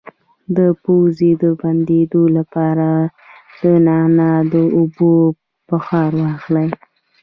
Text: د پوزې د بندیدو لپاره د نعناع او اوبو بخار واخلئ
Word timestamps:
د 0.57 0.59
پوزې 0.83 1.31
د 1.41 1.43
بندیدو 1.59 2.23
لپاره 2.37 2.89
د 3.61 3.63
نعناع 3.87 4.41
او 4.57 4.63
اوبو 4.77 5.13
بخار 5.69 6.11
واخلئ 6.21 6.69